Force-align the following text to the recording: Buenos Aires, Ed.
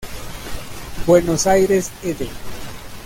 Buenos 1.05 1.45
Aires, 1.45 1.91
Ed. 2.01 2.27